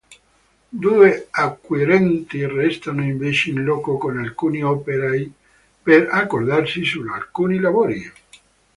Due 0.71 1.27
acquirenti 1.31 2.43
restano 2.47 3.03
invece 3.03 3.51
in 3.51 3.63
loco 3.63 3.99
con 3.99 4.17
alcuni 4.17 4.63
operai 4.63 5.31
per 5.79 6.07
accordarsi 6.09 6.83
su 6.83 7.01
alcuni 7.07 7.59
lavori. 7.59 8.11